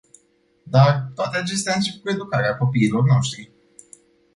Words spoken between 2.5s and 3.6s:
copiilor noștri.